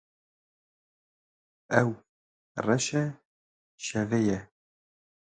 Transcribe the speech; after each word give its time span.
Ew 1.81 1.89
reşê 2.65 3.03
şevê 3.85 4.19
ye. 4.29 4.39